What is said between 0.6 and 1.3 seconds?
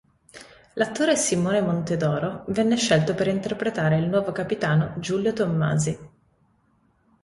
L'attore